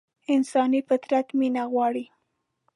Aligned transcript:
انساني 0.33 0.79
فطرت 0.87 1.27
مينه 1.39 1.63
غواړي. 1.71 2.05